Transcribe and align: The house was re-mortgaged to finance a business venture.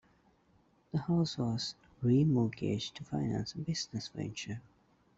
The 0.91 0.97
house 0.97 1.37
was 1.37 1.75
re-mortgaged 2.01 2.95
to 2.95 3.03
finance 3.03 3.53
a 3.53 3.59
business 3.59 4.07
venture. 4.07 4.59